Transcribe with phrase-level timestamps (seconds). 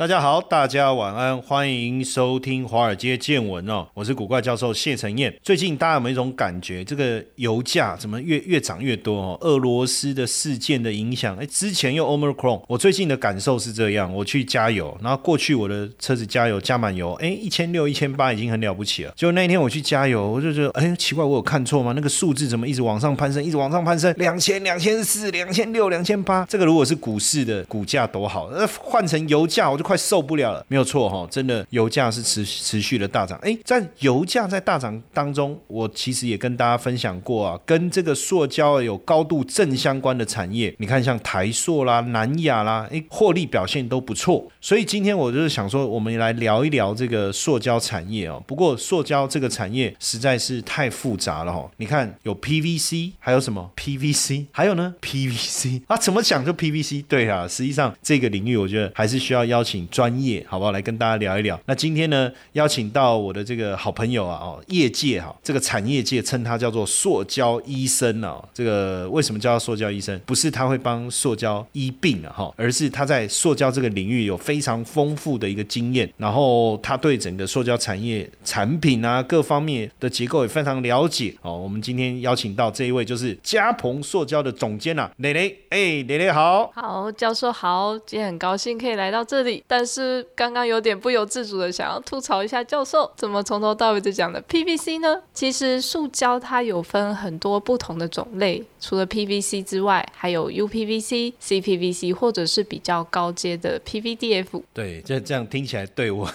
[0.00, 5.30] 大家好，大家晚安，欢迎收听华尔街见闻哦，我是古怪教授谢承彦。
[5.42, 9.38] 最近大家有没有一种感觉，这个油价怎么越越涨越多哦？
[9.42, 19.12] 俄罗斯的事件的影响，哎，之前又 Omicron，我最近的感受是这样，我去加油，然后过去我的车子加油加满油，哎，一千六、一千八已经很了不起了。
[19.14, 21.92] 就那一天我去加油，我就觉得，哎，奇怪，我有看错吗？
[21.94, 24.14] 那个数字怎么一直往上攀升，一直往上攀升？
[24.16, 29.89] 两千、两千四、两千六、两千八，这个如果是股市的股价多好，那换成油价我就。
[29.90, 33.36] 快受不了了，没有错哈，真的油价是持持续的大涨。
[33.42, 44.46] 哎，在油价在大涨当中，我其实也跟大家分享过啊，跟这个塑胶有高度正相关的产业，你看像台塑啦、南亚啦，哎，获利表现都不错。
[44.60, 48.40] 所以今天我就是想说，我们来聊一聊这个塑胶产业哦。
[48.46, 51.68] 不过塑胶这个产业实在是太复杂了哈。
[51.78, 57.04] 你看有 PVC，还有什么 PVC，还有呢 PVC 啊，怎么讲就 PVC？
[57.08, 59.79] 对啊，实际上这个领域我觉得还是需要邀请。
[59.88, 60.72] 专业好不好？
[60.72, 61.58] 来跟大家聊一聊。
[61.66, 68.42] 那今天呢，邀请到我的这个好朋友啊，哦，业界哈，这个产业界称他叫做塑胶医生啊。
[68.54, 70.18] 这个为什么叫他塑胶医生？
[70.26, 81.58] 不是他会帮塑胶医病啊，哈，而是他在塑胶这个领域有非常丰富的一个经验，然后他对整个塑胶产业产品啊各方面的结构也非常了解哦。
[81.58, 89.62] 我们今天邀请到这一位就是嘉鹏塑胶的总监啊，蕾蕾，哎，蕾蕾好，好，教授好，今天很高兴可以来到这里。
[89.72, 95.22] 但是刚刚有点不由自主的想要吐槽一下教授，怎么从头到尾就讲的 PVC 呢？
[95.32, 104.60] 其实塑胶它有分很多不同的种类，除了 PVC 之外，还有 UPVC、CPVC 或者是比较高阶的 PVDF。
[104.74, 106.28] 对，这这样听起来对我，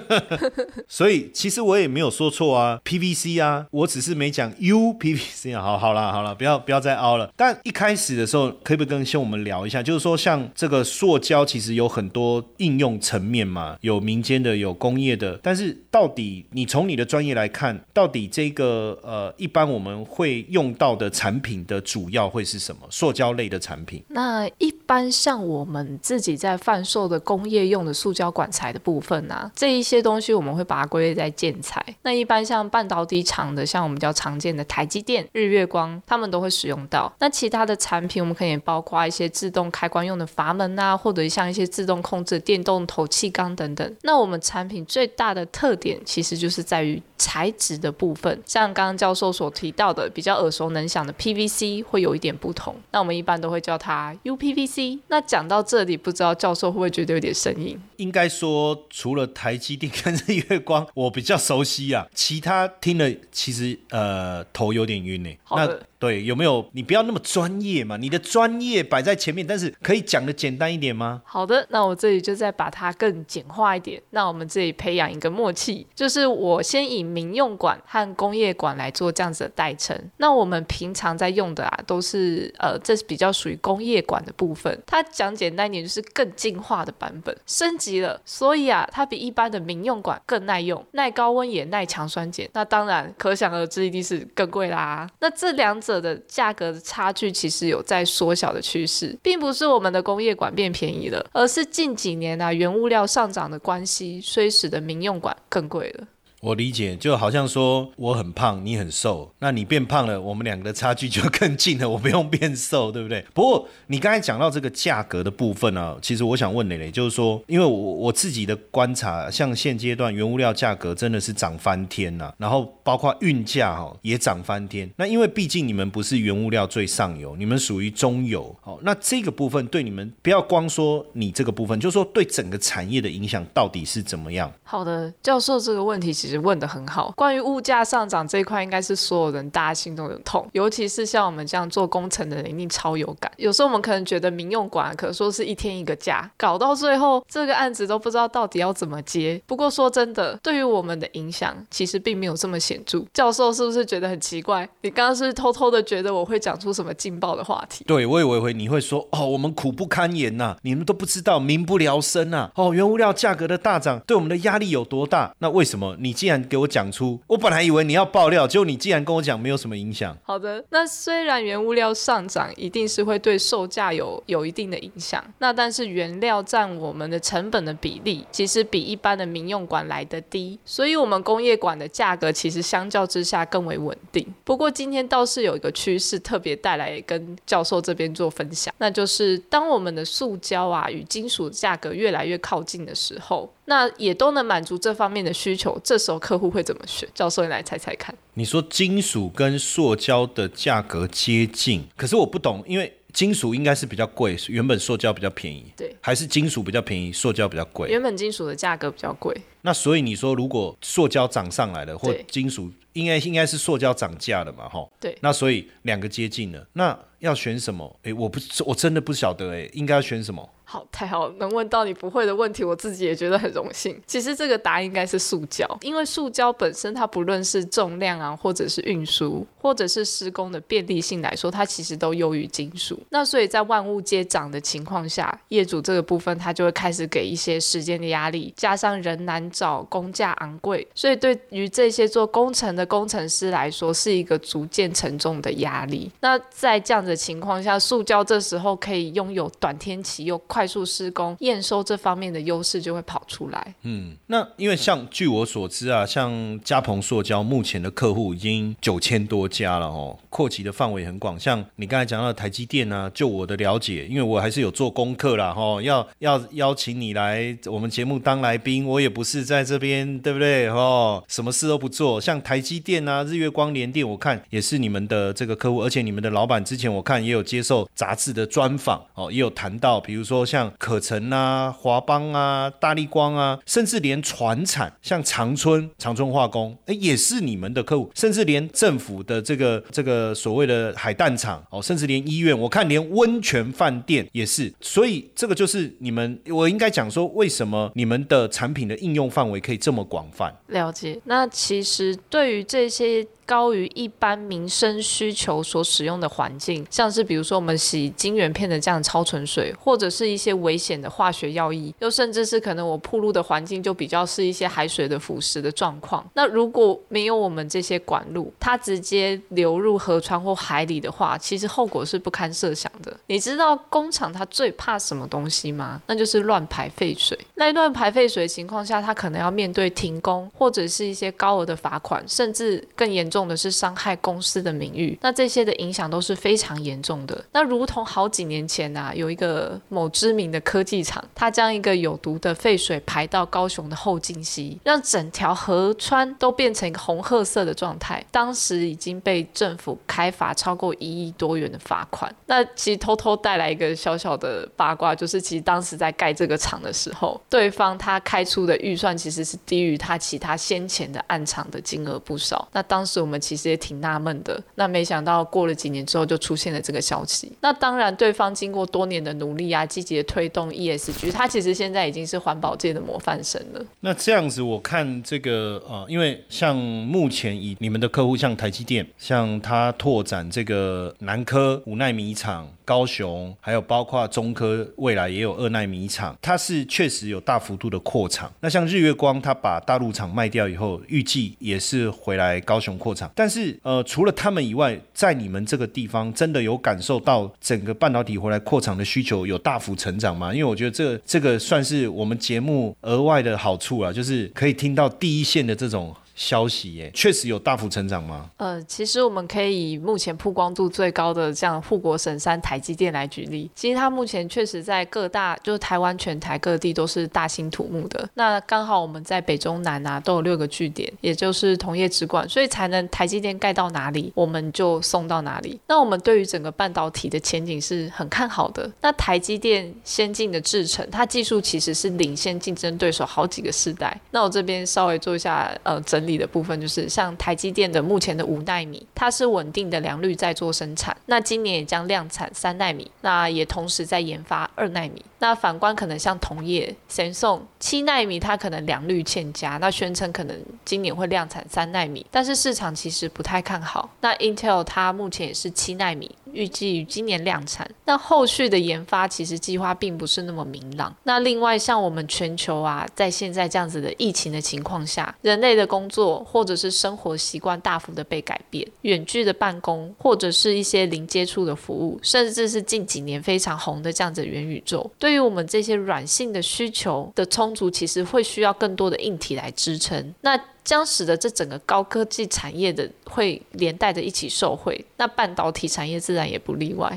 [0.86, 5.62] 所以其实我也没有说错啊，PVC 啊，我只是没讲 UPVC 啊。
[5.62, 7.32] 好，好啦，好了，不要不要再凹了。
[7.34, 12.44] 但一开始的时候，可不可以跟先我们聊一下，就是说像这个塑胶，其实有很多。
[12.58, 22.82] 应用层面嘛，有民间的，有工业的，但是到底你从你的专业来看，到底这个呃，一般我们会用到的产品的主要会是什么？
[22.90, 24.02] 塑胶类的产品？
[24.08, 31.84] 那一般像我们自己在贩售的工业用的塑胶管材的部分啊，这一些东西我们会把它归类在建材。
[32.02, 37.12] 那一般像半导体厂的，像我们比较常见的台积电、日月光，他们都会使用到。
[37.18, 42.29] 那其他的产品，我们可以包括一些自动开关用的阀门啊，或者像一些自动控制。
[42.38, 48.42] 电动头气缸等等，那我们产品最大的特点其实就是在于材质的部分。
[48.46, 52.74] 像刚刚教授所提到的，比较耳熟能详的 PVC 会有一点不同。
[52.92, 55.00] 那我们一般都会叫它 UPVC。
[55.08, 57.78] 那讲到这里，不知道教授会不会觉得有点生硬？
[57.98, 65.30] 应该说，除了台积电跟日月光， 我比较熟悉啊，其他听了其实呃头有点晕呢。
[65.50, 66.66] 那对，有没有？
[66.72, 71.20] 你不要那么专业嘛，你的专业摆在前面，但是可以讲的简单一点吗？
[71.26, 74.00] 好的，那我这里就再把它更简化一点。
[74.10, 79.96] 那我们这里培养一个默契，就是我先以民用管和工业管来做这样子的代称。
[80.16, 84.76] 那我们平常在用的啊，都是呃，这是比较属于工业管的部分。
[84.86, 88.20] 它讲简单一点，就是更进化的版本，升级了。
[88.24, 92.48] 所以啊，它比一般的民用管更耐用，耐高温也耐强酸碱。
[92.52, 95.08] 那当然，可想而知一定是更贵啦。
[95.20, 96.00] 那这两者。
[96.00, 106.06] 的价格的差距其实有在缩小的趋势，并不是我们的工业管变便宜了，而是近几年啊原物料上涨的关系，虽使得民用管更贵了。
[106.40, 111.86] 我理解，就好像说我很胖，你很瘦，那你变胖了，我们两个的差距就更近了。
[111.90, 113.22] 我不用变瘦，对不对？
[113.34, 124.90] 不过你刚才讲到这个价格的部分呢，其实我想问蕾蕾，就是说，因为我我自己的观察，像现阶段原物料价格真的是涨翻天了，然后包括运价哈也涨翻天。
[124.96, 134.50] 那因为毕竟你们不是原物料最上游，你们属于中游，好，那这个部分对你们不要光说你这个部分，就是说对整个产业的影响到底是怎么样？
[134.62, 136.29] 好的，教授这个问题其实。
[136.30, 137.12] 实问的很好。
[137.16, 143.30] 关于物价上涨这一块，应该是所有人大家心中的痛，尤其是像我们这样做工程的人，一定超有感。
[143.36, 149.40] 有时候我们可能觉得民用馆可说是一天一个价，搞到最后这个案子都不知道到底要怎么接。
[149.46, 153.04] 不过说真的，对于我们的影响其实并没有这么显著。
[153.12, 154.68] 教授是不是觉得很奇怪？
[154.82, 157.84] 你刚刚是偷偷的觉得我会讲出什么劲爆的话题？
[157.86, 162.50] 对，我以为会你会说哦，我们苦不堪言呐，你们都不知道，民不聊生呐。
[162.54, 165.34] 哦，原物料价格的大涨对我们的压力有多大？
[165.38, 167.18] 那为什么你竟然给我讲出？
[167.28, 170.14] 我本来以为你要爆料，结果你既然跟我讲没有什么影响。
[170.22, 184.26] 好的，那虽然原物料上涨一定是会对售价有有一定的影响，那但是原料占我们的成本的比例其实比一般的民用馆来的低，所以我们工业馆的价格其实相较之下更为稳定。
[184.44, 197.08] 不过今天倒是有一个趋势特别带来跟教授这边做分享，那就是当我们的塑胶啊与金属价格越来越靠近的时候，那也都能满足这方面的需求，这时候客户会怎么选？
[197.14, 198.12] 教授，你来猜猜看。
[198.34, 207.88] 你说金属跟塑胶的价格接近，可是我不懂，因为金属应该是比较贵，原本塑胶比较便宜，对，还是金属比较便宜，塑胶比较贵？
[207.88, 209.32] 原本金属的价格比较贵，
[209.62, 214.84] 那所以你说如果塑胶涨上来了，或金属应该应该是塑胶涨价了嘛，哈？
[214.98, 218.00] 对那所以两个接近了，那要选什么？
[218.02, 220.48] 诶，我不我真的不晓得，诶，应该要选什么？
[220.70, 224.00] 好，太好了，能问到你不会的问题，我自己也觉得很荣幸。
[224.06, 232.96] 其实这个答案应该是塑胶，因为塑胶本身它不论是重量啊，或者是运输，或者是施工的便利性来说，它其实都优于金属。
[233.08, 246.08] 那所以在万物皆涨的情况下，业主这个部分他就会开始给一些时间的压力，加上人难找，工价昂贵，所以对于这些做工程的工程师来说，是一个逐渐沉重的压力。
[246.20, 253.74] 那在这样的情况下，塑胶这时候可以拥有短天期又快快速施工、验收这方面的优势就会跑出来。
[253.84, 261.40] 嗯那因为像据我所知啊，像嘉鹏塑胶目前的客户已经九千多家了哦，扩及的范围很广。
[261.40, 270.68] 像你刚才讲到台积电啊，就我的了解，因为我还是有做功课啦，哈，要要邀请你来我们节目当来宾，我也不是在这边，对不对？
[270.68, 272.20] 哦，什么事都不做。
[272.20, 300.52] 像台积电啊、日月光、联电，我看也是你们的这个客户，而且你们的老板之前我看也有接受杂志的专访哦，也有谈到，比如说像可成啊、华邦啊、大力光啊，甚至连船产像长春、长春化工，哎，也是你们的客户，甚至连政府的这个这个所谓的海淡厂哦，甚至连医院，我看连温泉饭店也是，所以这个就是你们，我应该讲说，为什么你们的产品的应用范围可以这么广泛？
[300.66, 301.20] 了解。
[301.26, 316.24] 那其实对于这些高于一般民生需求所使用的环境，像是比如说我们洗晶圆片的这样超纯水，或者是一些危险的化学药液，又甚至是可能我铺路的环境就比较是一些海水的腐蚀的状况。
[316.34, 323.12] 那如果没有我们这些管路，它直接流入河川或海里的话，其实后果是不堪设想的。
[323.26, 326.00] 你知道工厂它最怕什么东西吗？
[326.06, 327.36] 那就是乱排废水。
[327.56, 335.18] 那乱排废水的情况下，它可能要面对停工或者是一些高额的罚款，甚至更严重的是伤害公司的名誉。
[335.22, 337.44] 那这些的影响都是非常严重的。
[337.52, 348.24] 那如同好几年前啊，有一个某知名的科技厂，它将一个有毒的废水排到高雄的后劲溪，让整条河川都变成一个红褐色的状态。
[348.30, 352.34] 当时已经被政府开罚超过一亿多元的罚款。
[352.46, 362.68] 那其实偷偷带来一个小小的八卦，就是其实当时在盖这个厂的时候，对方他开出的预算其实是低于他其他先前的暗场的金额不少。
[362.72, 367.52] 那当时我我们其实也挺纳闷的，那没想到过了几年之后就出现了这个消息。
[367.60, 373.80] 那当然，对方经过多年的努力啊，积极的推动 ESG，他其实现在已经是环保界的模范生了。
[374.00, 388.52] 那这样子，我看这个呃，因为像目前以你们的客户，像台积电，像他拓展这个南科五奈米厂、高雄，还有包括中科未来也有二纳米厂，它是确实有大幅度的扩厂。
[388.58, 393.30] 那像日月光，它把大陆厂卖掉以后，预计也是回来高雄扩厂。
[393.32, 400.52] 但是呃，除了他们以外，在你们这个地方，真的有感受到整个半导体回来扩厂的需求有大幅成长吗？
[400.52, 408.50] 因为我觉得这这个算是我们节目额外的好处啊，就是可以听到第一线的这种消息耶，确实有大幅成长吗？
[408.56, 418.26] 呃，其实我们可以以目前曝光度最高的这样护国神山台积电来举例，其实它目前确实在各大就是台湾全台各地都是大兴土木的。
[418.32, 425.78] 那刚好我们在北中南啊都有六个据点，也就是同业直管，所以才能台积电盖到哪里，我们就送到哪里。
[425.86, 428.90] 那我们对于整个半导体的前景是很看好的。
[429.02, 434.18] 那台积电先进的制程，它技术其实是领先竞争对手好几个世代。
[434.30, 441.16] 那我这边稍微做一下呃整理的部分，就是像台积电的目前的五纳米，它是稳定的良率在做生产。
[441.26, 445.24] 那今年也将量产三纳米，那也同时在研发二纳米。
[445.38, 454.10] 那反观可能像同业神送七纳米，它可能良率欠佳，那宣称可能今年会量产三纳米，但是市场其实不太看好。
[454.20, 456.30] 那 Intel 它目前也是七纳米。
[456.52, 461.14] 预计于今年量产，那后续的研发其实计划并不是那么明朗。
[461.24, 480.34] 那另外，像我们全球啊，在现在这样子的疫情的情况下，人类的工作或者是生活习惯大幅的被改变，远距的办公或者是一些零接触的服务，甚至是近几年非常红的这样子元宇宙，对于我们这些软性的需求的充足，其实会需要更多的硬体来支撑。
[480.40, 480.58] 那
[480.90, 487.16] 将使得这整个高科技产业的会连带着一起受惠，那半导体产业自然也不例外。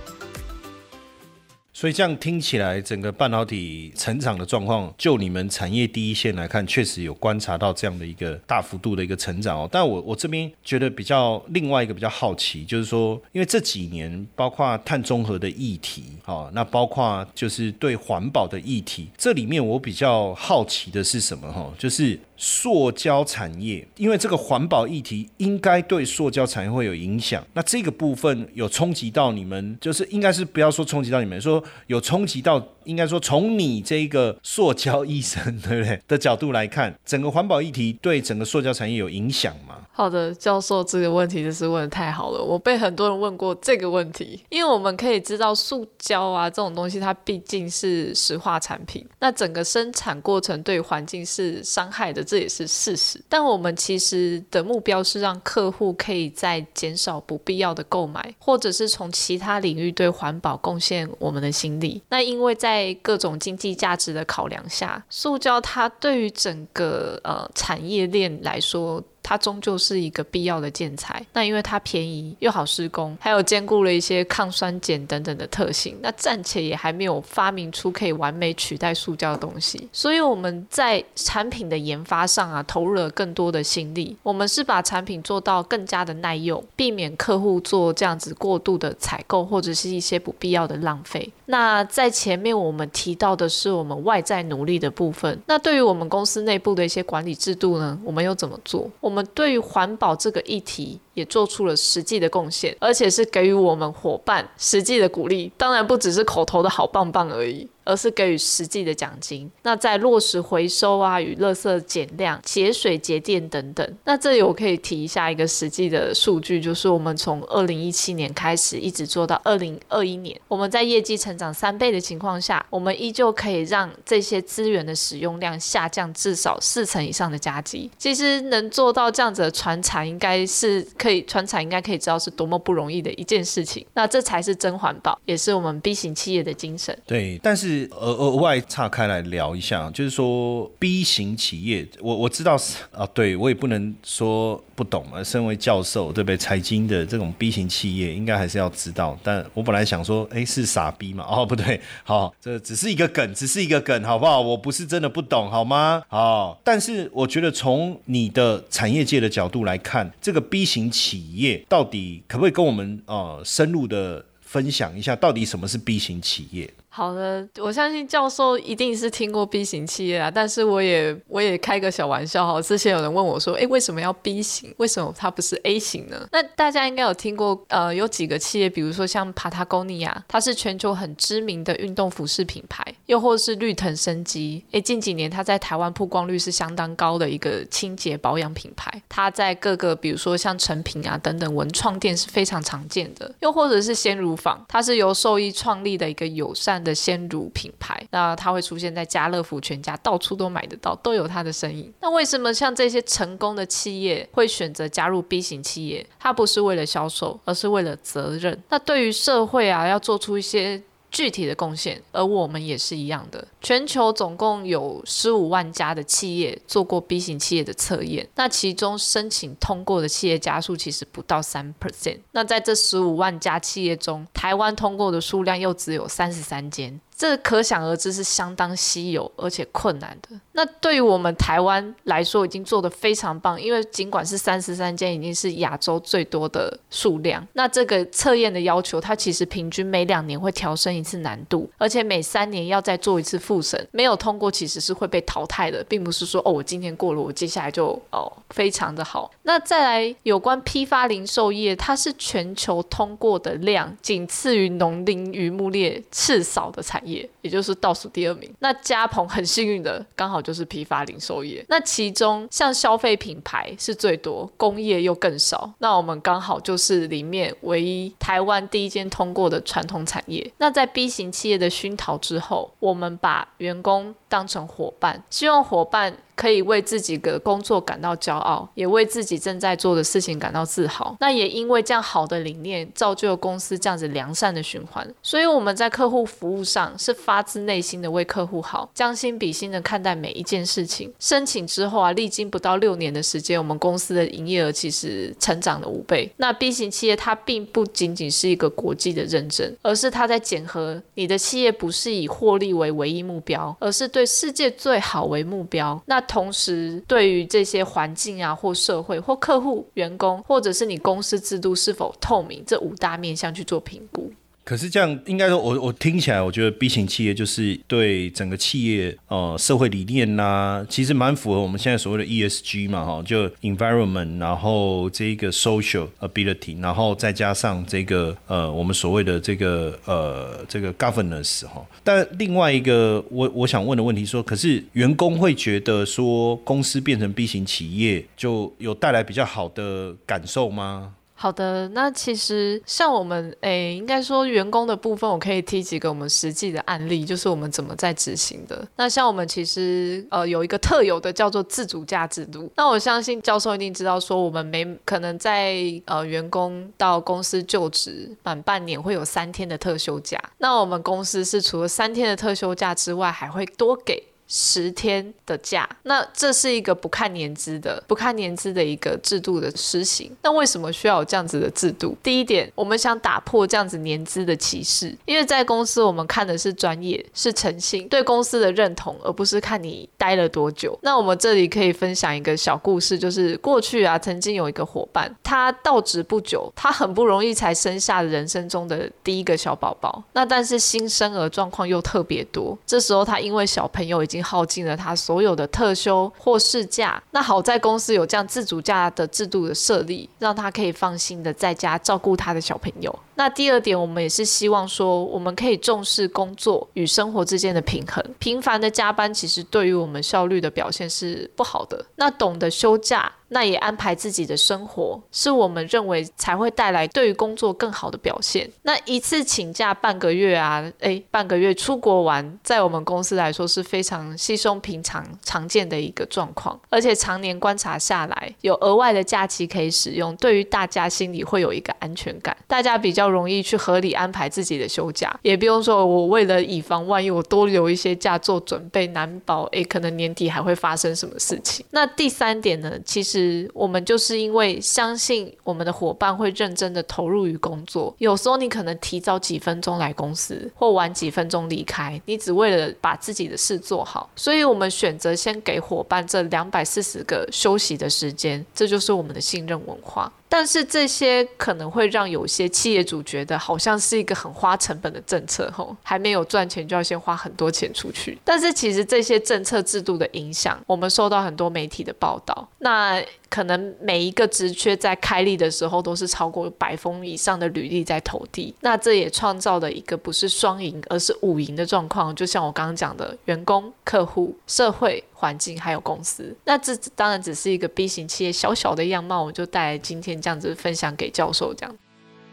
[1.81, 9.67] 所以这样听起来，整个半导体成长的状况，就你们产业第一线来看，确实有观察到这样的一个大幅度的一个成长哦。
[9.71, 21.73] 但我我这边觉得比较另外一个比较好奇，就是说，因为这几年包括碳中和的议题，哦，那包括就是对环保的议题，这里面我比较好奇的是什么哈？
[21.79, 31.63] 就是塑胶产业，因为这个环保议题应该对塑胶产业会有影响，那这个部分有冲击到你们，就是应该是不要说冲击到你们说。
[31.87, 39.77] 有冲击到，应该说从你这个塑胶医生，对不对的角度来看，整个环保议题对整个塑胶产业有影响吗？
[40.01, 42.43] 好的，教授，这个问题就是问的太好了。
[42.43, 53.23] 我被很多人问过这个问题，因为我们可以知道，塑胶啊这种东西，它毕竟是石化产品，那整个生产过程对环境是伤害的，这也是事实。
[53.29, 62.01] 但我们其实的目标是让客户可以在减少不必要的购买，或者是从其他领域对环保贡献我们的心力。
[62.09, 68.99] 那因为在各种经济价值的考量下，塑胶它对于整个呃产业链来说。
[69.31, 84.17] 它终究是一个必要的建材，那因为它便宜又好施工，还有兼顾了一些抗酸碱等等的特性，那暂且也还没有发明出可以完美取代塑胶的东西， 所以我们在产品的研发上啊，投入了更多的心力。
[84.21, 91.31] 我们是把产品做到更加的耐用，避免客户做这样子过度的采购或者是一些不必要的浪费。
[91.45, 98.89] 那在前面我们提到的是我们外在努力的部分，那对于我们公司内部的一些管理制度呢，我们又怎么做？
[98.99, 105.51] 我们对于环保这个议题也做出了实际的贡献，而且是给予我们伙伴实际的鼓励。
[105.57, 107.67] 当然不只是口头的好棒棒而已。
[107.83, 109.49] 而是给予实际的奖金。
[109.63, 113.97] 那在落实回收啊与垃圾减量、节水节电等等。
[114.05, 127.89] 那这里我可以提一下一个实际的数据，就是我们从二零一七年开始一直做到二零二一年，我们在业绩成长三倍的情况下，我们依旧可以让这些资源的使用量下降至少四成以上的加急。
[127.97, 133.85] 其实能做到这样子的传产，应该是可以传产，应该可以知道是多么不容易的一件事情。
[133.93, 136.97] 那这才是真环保，也是我们 B 型企业的精神。
[137.05, 137.89] 对，但是。
[138.01, 145.23] 额额外岔开来聊一下，就是说 B 型企业，我我知道是啊，对我也不能说不懂啊。
[145.23, 146.35] 身为教授，对不对？
[146.35, 149.17] 财经的这种 B 型企业，应该还是要知道。
[149.23, 151.25] 但我本来想说，哎，是傻逼嘛？
[151.29, 154.41] 哦，不对，好，这只是一个梗，只是一个梗，好不好？
[154.41, 156.01] 我不是真的不懂，好吗？
[156.07, 164.25] 好，但是我觉得从你的产业界的角度来看，这个 B 型企业到底可不可以跟我们呃深入的？
[164.43, 166.69] 分享一下，到底什么是 B 型企业？
[166.89, 172.61] 好的，我相信教授一定是听过 B 型企业啊，但是我也我也开个小玩笑哈。
[172.61, 174.75] 之前有人问我说，哎，为什么要 B 型？
[174.75, 176.27] 为什么它不是 A 型呢？
[176.33, 196.81] 那大家应该有听过，呃，有几个企业，比如说像 Patagonia，它是全球很知名的运动服饰品牌，又或是绿藤生机，哎，近几年它在台湾曝光率是相当高的一个清洁保养品牌，它在各个比如说像成品啊等等文创店是非常常见的，又或者是鲜乳坊，它是由兽医创立的一个友善。
[196.81, 201.93] 的鲜乳品牌，那它会出现在家乐福、全家，到处都买得到，都有它的身影。
[201.99, 206.03] 那为什么像这些成功的企业会选择加入 B 型企业？
[206.17, 208.57] 它不是为了销售，而是为了责任。
[208.69, 210.81] 那对于社会啊，要做出一些。
[211.11, 213.47] 具体的贡献，而我们也是一样的。
[213.61, 222.19] 全球总共有十五万家的企业做过 B 型企业的测验，那其中申请通过的企业家数其实不到三 percent。
[222.31, 226.99] 那在这十五万家企业中，台湾通过的数量又只有三十三间。
[227.15, 230.29] 这可想而知是相当稀有而且困难的。
[230.53, 237.47] 那对于我们台湾来说，已经做得非常棒，因为尽管是三十三间，已经是亚洲最多的数量。
[237.53, 243.85] 那这个测验的要求，它其实平均每两年会调升一次难度，而且每三年要再做一次复审。
[243.91, 249.29] 没有通过其实是会被淘汰的，并不是说哦，我今天过了，我接下来就哦非常的好。
[249.43, 257.29] 那再来有关批发零售业，它是全球通过的量仅次于农林渔牧业次少的产业。
[257.41, 258.51] 也就是倒数第二名。
[258.59, 261.65] 那嘉鹏很幸运的，刚好就是批发零售业。
[261.69, 265.73] 那其中像消费品牌是最多，工业又更少。
[265.79, 270.51] 那我们刚好就是里面唯一台湾第一间通过的传统产业。
[270.57, 276.15] 那在 B 型企业的熏陶之后，我们把员工当成伙伴，希望伙伴。
[276.33, 281.15] 可以为自己的工作感到骄傲，也为自己正在做的事情感到自豪。
[281.19, 285.07] 那也因为这样好的理念，造就了公司这样子良善的循环。
[285.21, 291.13] 所以我们在客户服务上是发自内心的为客户好，将心比心的看待每一件事情。
[291.19, 296.31] 申请之后啊，历经不到六年的时间，我们公司的营业额其实成长了五倍。
[296.37, 305.99] 那 B 型企业它并不仅仅是一个国际的认证，而是它在检核你的企业不是以获利为唯一目标，而是对对世界最好为目标。
[306.05, 314.31] 那同时，对于这些环境啊，或社会，或客户、员工，或者是你公司制度是否透明，这五大面向去做评估。
[314.63, 331.85] 可是这样，应该说，我我听起来，我觉得 B 型企业就是对整个企业呃社会理念呐，其实蛮符合我们现在所谓的 ESG 嘛，哈，就 environment，然后这一个 social ability，然后再加上这个呃我们所谓的这个呃这个 governance 哈。
[332.03, 341.13] 但另外一个我我想问的问题说，可是员工会觉得说公司变成 B 型企业就有带来比较好的感受吗？
[341.41, 348.87] 好的，那其实像我们诶，应该说员工的部分，我可以提几个我们实际的案例，就是我们怎么在执行的。
[348.95, 352.71] 那像我们其实呃有一个特有的叫做自主假制度。
[352.75, 360.39] 那我相信教授一定知道，说我们没可能在呃员工到公司就职满半年会有三天的特休假。
[360.59, 364.30] 那我们公司是除了三天的特休假之外，还会多给。
[364.53, 370.29] 十天的假，那这是一个不看年资的、不看年资的一个制度的施行。
[370.41, 372.17] 那为什么需要有这样子的制度？
[372.21, 380.99] 第一点，我们想打破这样子年资的歧视，因为在公司我们看的是专业、是诚信、对公司的认同，而不是看你待了多久。
[381.01, 390.21] 那我们这里可以分享一个小故事，就是过去啊，曾经有一个伙伴，他到职不久，他很不容易才生下人生中的第一个小宝宝。
[390.33, 403.17] 那但是新生儿状况又特别多，这时候他因为小朋友已经耗尽了他所有的特休或事假，那好在公司有这样自主假的制度的设立，让他可以放心的在家照顾他的小朋友。
[403.35, 408.23] 那第二点，我们也是希望说，我们可以重视工作与生活之间的平衡。
[408.39, 412.05] 频繁的加班其实对于我们效率的表现是不好的。
[412.15, 413.31] 那懂得休假。
[413.53, 418.71] 那也安排自己的生活，是我们认为才会带来对于工作更好的表现。
[418.83, 426.79] 那一次请假半个月啊，诶，半个月出国玩，在我们公司来说是非常稀松平常、常见的一个状况。
[426.89, 441.85] 而且常年观察下来，有额外的假期可以使用，对于大家心里会有一个安全感，大家比较容易去合理安排自己的休假，也不用说我为了以防万一，我多留一些假做准备，难保诶可能年底还会发生什么事情。
[441.91, 443.69] 那第三点呢，其实。
[443.73, 460.31] 我们就是因为相信我们的伙伴会认真的投入于工作，有时候你可能提早几分钟来公司，或晚几分钟离开，你只为了把自己的事做好，所以我们选择先给伙伴这两百四十个休息的时间，这就是我们的信任文化。
[460.53, 468.37] 但是这些可能会让有些企业主觉得好像是一个很花成本的政策，吼，还没有赚钱就要先花很多钱出去。
[468.43, 472.67] 但是其实这些政策制度的影响，我们受到很多媒体的报道。
[472.79, 482.33] 那可能每一个职缺在开立的时候都是超过百封以上的履历在投递，那这也创造了一个不是双赢，而是五赢的状况。
[482.33, 491.93] 就像我刚刚讲的，员工、客户、社会环境还有公司，那这当然只是一个 B 型企业小小的样貌，我就带来今天这样子分享给教授这样。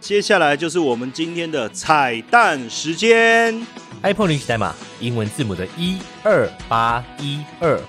[0.00, 3.64] 接下来就是我们今天的彩蛋时间
[4.02, 7.80] ，iPhone 领取代码英文字母的一二八一二。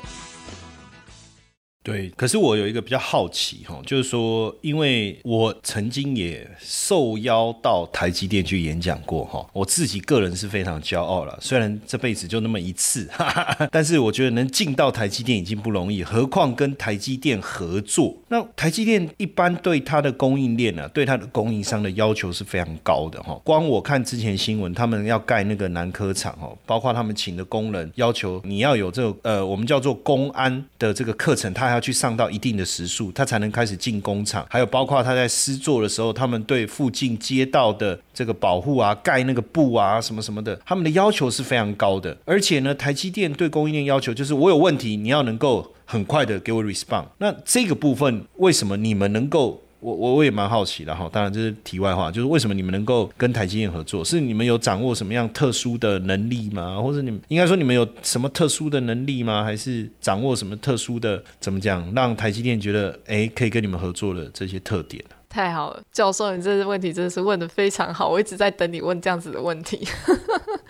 [1.90, 11.36] 对，可是我有一个比较好奇哈，就是说，因为我曾经也受邀到台积电去演讲过哈，我自己个人是非常骄傲了。
[11.42, 18.16] 虽然这辈子就那么一次，哈哈但是我觉得能进到台积电已经不容易，何况跟台积电合作。
[18.28, 23.42] 那台积电一般对它的供应链呢，对它的供应商的要求是非常高的哈。
[23.44, 31.79] 光我看之前新闻，他们要盖那个南科厂哦，包括他们请的工人，要求你要有这个呃，我们叫做公安的这个课程，他。
[31.80, 34.46] 去上到一定的时速，他才能开始进工厂。
[34.50, 42.18] 还有包括他在施作的时候，他们对附近街道的这个保护啊，盖那个布啊，什么什么的，他们的要求是非常高的。
[42.26, 47.06] 而且呢，台积电对供应链要求就是，我有问题，你要能够很快的给我 respond。
[47.20, 49.62] 那这个部分为什么你们能够？
[49.80, 54.04] 我我我也蛮好奇的哈，当然这是题外话，就是为什么你们能够跟台积电合作？
[54.04, 56.82] 是你们有掌握什么样特殊的能力吗？
[56.82, 59.44] 或者你们应该说你们有什么特殊的能力吗？
[59.44, 65.04] 还是掌握什么特殊的怎么讲，让台积电觉得哎可以跟你们合作的这些特点？
[65.30, 69.88] 太好了，教授，你这个问题真的是问的非常好，我一直在等你问这样子的问题。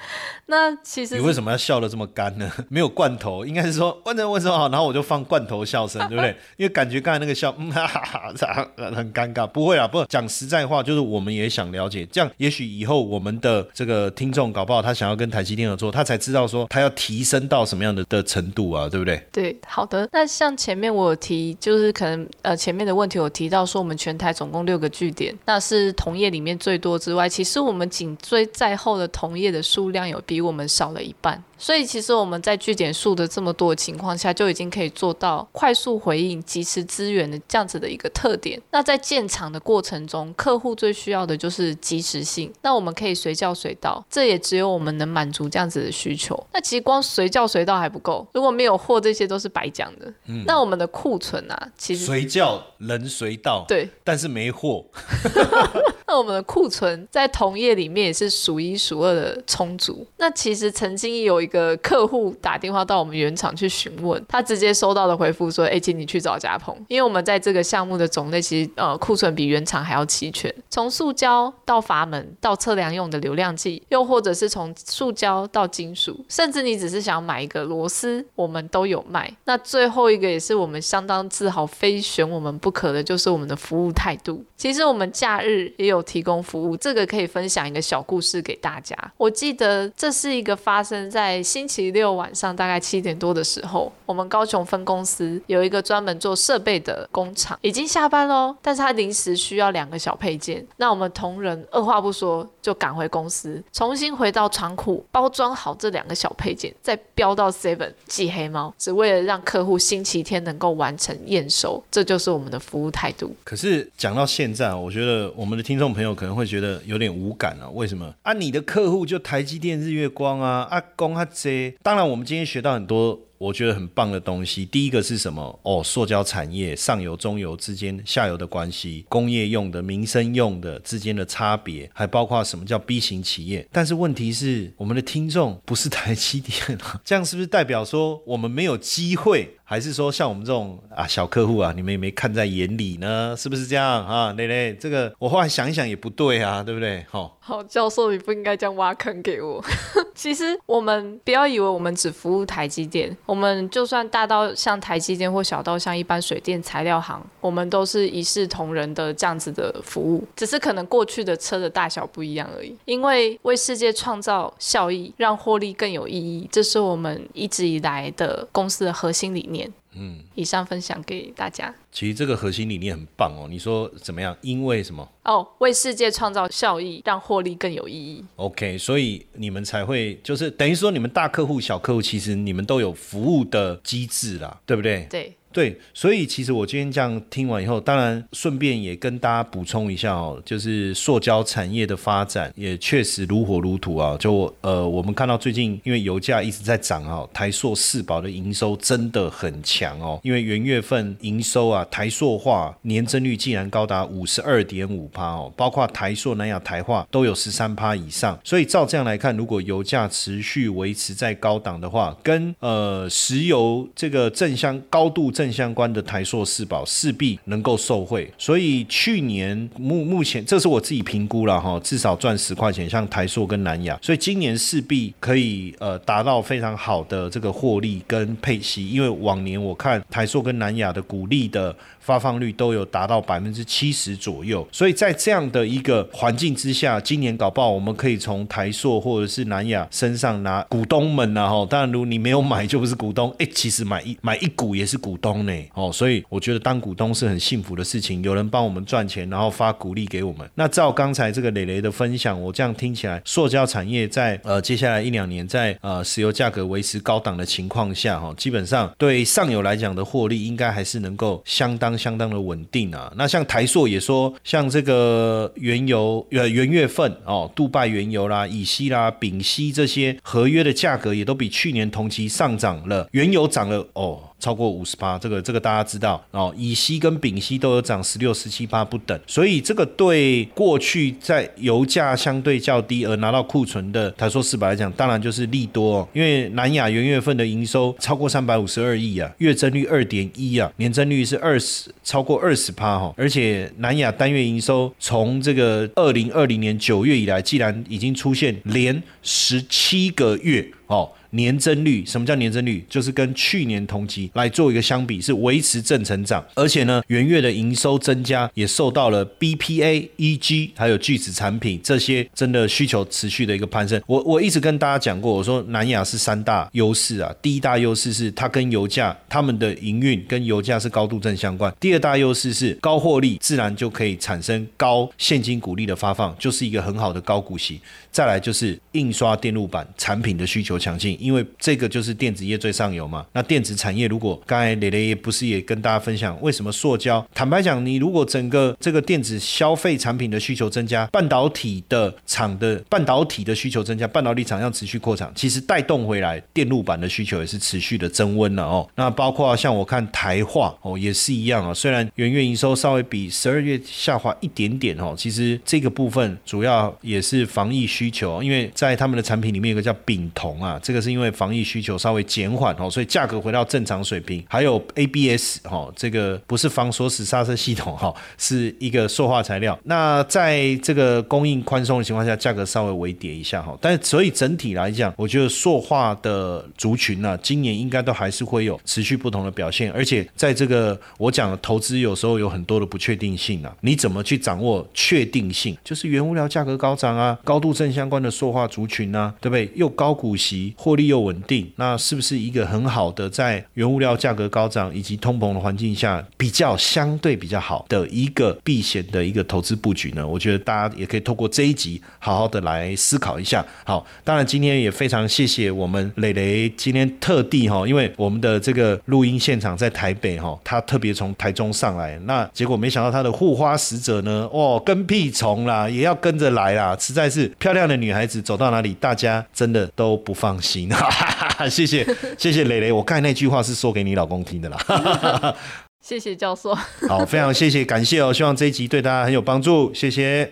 [0.47, 2.51] 那其实你为什么要笑的这么干呢？
[2.69, 6.35] 没有罐头，应该是说问着问什么好，然后我就放罐头笑声，对不对？
[6.57, 9.47] 因为感觉刚才那个笑，嗯哈哈哈，很尴尬。
[9.47, 19.23] 不会啊，不讲实在话，就是我们也想了解，这样也许以后我们的这个听众搞不好他想要跟台积电合作，他才知道说他要提升到什么样的的程度啊，对不对？
[19.31, 20.09] 对，好的。
[20.11, 24.49] 那像前面我有提，就是可能呃前面的问题我提到说我们全台总。
[24.49, 31.43] 总共六个据点，那是同业里面最多之外，其实我们紧追在后的同业的数量有比我们少了一半。
[31.57, 38.61] 所以其实我们在据点数的这么多的情况下，就已经可以做到快速回应、及时支援的这样子的一个特点。
[38.71, 42.49] 那在建厂的过程中，客户最需要的就是及时性。
[42.61, 46.41] 那我们可以随叫随到，这也只有我们能满足这样子的需求。
[46.53, 50.13] 那其实光随叫随到还不够，如果没有货，这些都是白讲的。
[50.27, 54.85] 嗯，那我们的库存啊，其实随叫人随到，对，但是没货。
[56.09, 60.03] 那我们的库存在同业里面也是数一数二的充足。
[60.17, 79.31] 那其实曾经有一个客户打电话到我们原厂去询问，他直接收到的回复说：“哎，请你去找嘉鹏，因为我们在这个项目的种类其实呃库存比原厂还要齐全，从塑胶到阀门到测量用的流量计，又或者是从塑胶到金属，甚至你只是想买一个螺丝，我们都有卖。
[79.45, 84.43] 那最后一个也是我们相当自豪、非选我们不可的，就是我们的服务态度。
[84.57, 85.98] 其实我们假日也有。
[86.03, 88.95] 提供服务，这个可以分享一个小故事给大家。
[89.17, 113.35] 我记得这是一个发生在星期六晚上大概七点多的时候，我们高雄分公司有一个专门做设备的工厂，已经下班喽，但是他临时需要两个小配件，那我们同仁二话不说就赶回公司，重新回到仓库包装好这两个小配件，再标到 Seven 寄黑猫，只为了让客户星期天能够完成验收，这就是我们的服务态度。
[113.43, 115.88] 可是讲到现在，我觉得我们的听众。
[115.93, 118.33] 朋友可能会觉得有点无感啊，为什么啊？
[118.33, 121.73] 你的客户就台积电、日月光啊，阿公阿这。
[121.83, 123.19] 当然，我们今天学到很多。
[123.39, 125.57] 我觉得很棒的东西，第一个是什么？
[125.63, 133.65] 哦，塑胶产业上游、中游之间、下游的关系，工业用的、民生用的之间的差别，还包括什么叫 B 型企业？
[133.71, 139.57] 但是问题是，我们的听众不是台积电啊，这样是不是代表说我们没有机会？
[139.69, 143.35] 还是说像我们这种啊小客户啊，你们也没看在眼里呢？
[143.37, 144.33] 是不是这样啊？
[144.35, 147.05] 蕾蕾，这个我后来想一想也不对啊，对不对？
[147.07, 149.63] 好，好，教授，你不应该这样挖坑给我。
[150.15, 153.15] 其实我们不要以为我们只服务台积电。
[153.27, 162.75] 我们就算大到像台积电或小到像一般水电材料行，我们都是一视同仁的这样子的服务，只是可能过去的车的大小不一样而已。
[162.85, 169.58] 因为为世界创造效益，让获利更有意义，这是我们一直以来的公司的核心理念。
[169.93, 171.73] 嗯，以上分享给大家。
[171.91, 173.47] 其实这个核心理念很棒哦。
[173.49, 174.35] 你说怎么样？
[174.41, 175.07] 因为什么？
[175.23, 178.23] 哦，为世界创造效益，让获利更有意义。
[178.35, 185.07] OK，所以你们才会就是等于说，你们大客户、小客户，其实你们都有服务的机制啦，对不对？
[185.09, 194.15] 对，对，所以其实我今天这样听完以后，当然顺便也跟大家补充一下哦，就是塑胶产业的发展也确实如火如荼啊。
[194.19, 208.39] 就呃，我们看到最近因为油价一直在涨啊，台塑四宝的营收真的很强哦，因为元月份营收啊，台塑化年增率竟然高达五十二点五趴哦，包括台塑、南亚、台化都有十三趴以上。
[208.43, 218.29] 所以照这样来看，如果油价持续维持在高档的话，跟呃石油这个正相高度正相关的台硕四宝势必能够受惠。
[218.37, 231.73] 所以去年目目前这是我自己评估了哈，至少赚十块钱，像台硕跟南亚，所以今年势必可以呃达到非常好的这个获利跟配息，因为往年我看台硕跟南亚的股利的
[232.09, 250.49] 发放率都有达到百分之七十左右，所以在这样的一个环境之下，今年搞不好我们可以从台塑或者是南亚身上拿股东们呐、哈，当然如果你没有买就不是股东，哎，其实买一买一股也是股东呢，哦，所以我觉得当股东是很幸福的事情，有人帮我们赚钱，然后发股利给我们。
[250.55, 263.11] 那照刚才这个磊磊的分享，我这样听起来，塑胶产业在呃接下来一两年在呃石油价格维持高档的情况下，哈、基本上对上游来讲的获利应该还是能够相当相当的稳定啊。
[263.17, 274.21] 那像台塑也说，像这个原油呃元月份哦，杜拜原油啦、乙烯啦、丙烯这些合约的价格也都比去年同期上涨了，原油涨了哦。
[274.39, 276.53] 超过五十趴，这个这个大家知道哦。
[276.57, 286.07] 乙烯跟丙烯都有涨十六、十七趴不等，所以这个对过去在油价相对较低而拿到库存的台塑四百来讲，当然就是利多、哦。
[286.13, 301.09] 因为南亚元月份的营收超过三百五十二亿啊，月增率二点一啊，年增率是二十超过二十趴哈，而且南亚单月营收从这个二零二零年九月以来，既然已经出现连十七个月哦。
[301.31, 302.85] 年增率，什么叫年增率？
[302.89, 314.01] 就是跟去年同期来做一个相比，是维持正成长，而且呢，元月的营收增加也受到了 BPA、EG 还有聚酯产品这些真的需求持续的一个攀升。
[314.07, 327.79] 我我一直跟大家讲过，我说南亚是三大优势啊，第一大优势是它跟油价，他们的营运跟油价是高度正相关；第二大优势是高获利，自然就可以产生高现金股利的发放，就是一个很好的高股息。
[328.11, 333.25] 再来就是印刷电路板产品的需求强劲，因为这个就是电子业最上游嘛。
[333.33, 337.25] 那电子产业如果刚才蕾蕾不是也跟大家分享，为什么塑胶？
[337.33, 348.87] 坦白讲，你如果整个这个电子消费产品的需求增加，半导体的厂的半导体的需求增加，半导体厂要持续扩产，其实带动回来电路板的需求也是持续的增温了哦。
[348.95, 364.43] 那包括像我看台化哦也是一样啊、哦，虽然元月营收稍微比十二月下滑一点点哦，其实这个部分主要也是防疫需求，因为在他们的产品里面有个叫丙酮啊，这个是因为防疫需求稍微减缓哦，所以价格回到正常水平。
[364.47, 369.77] 还有 ABS 哦，这个不是防锁死刹车系统哈、是一个塑化材料。
[369.83, 385.77] 那在这个供应宽松的情况下，价格稍微微跌一下哈、但是所以整体来讲，我觉得塑化的族群呢、啊，今年应该都还是会有持续不同的表现，而且在这个我讲的投资有时候有很多的不确定性啊，你怎么去掌握确定性？
[385.83, 389.69] 就是原物料价格高涨啊，高度正相关的塑化族群啊，对不对？
[389.75, 400.27] 又高股息，获利又稳定，那是不是一个很好的在原物料价格高涨以及通膨的环境下比较相对比较好的一个避险的一个投资布局呢？
[400.27, 403.65] 我觉得大家也可以透过这一集好好的来思考一下。
[403.85, 420.88] 好，当然今天也非常谢谢我们磊磊今天特地哈，因为我们的这个录音现场在台北哈，他特别从台中上来，那结果没想到他的护花使者呢，哦，跟屁虫啦，也要跟着来啦，实在是漂亮的女孩子走到哪里，大家真的都不放心。
[420.95, 422.05] 哈哈哈，谢谢
[422.37, 425.55] 谢谢磊磊，我刚才那句话是说给你老公听的啦。
[426.01, 426.73] 谢谢教授。
[427.07, 430.51] 好，非常谢谢，感谢哦，希望这一集对大家很有帮助，谢谢。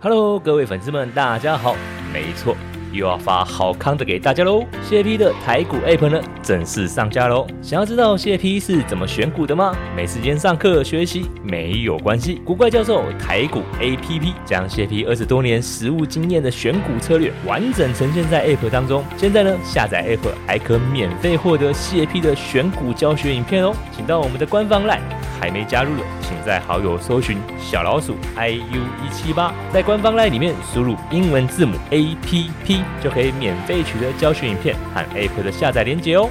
[0.00, 1.76] Hello，各位粉丝们，大家好。
[2.12, 2.56] 没错，
[2.92, 4.64] 又要发好康的给大家喽！
[4.82, 7.46] 谢 P 的台股 App 呢正式上架喽！
[7.60, 9.74] 想要知道谢 P 是怎么选股的吗？
[9.96, 19.04] 没时间上课学习没有关系，古怪教授台股 APP 将谢 P 二十多年实务经验的选股策略完整呈现在 App 当中。
[19.16, 23.74] 现在呢，下载 App 还可免费获得谢 P 的选股教学影片哦！
[23.94, 25.00] 请到我们的官方 LINE。
[25.40, 36.28] 还没加入的，请在好友搜寻小老鼠 i u 一七八，在官方 LINE 里面输入英文字母 A P P，就可以免费取得教学影片和 App 的下载链接哦。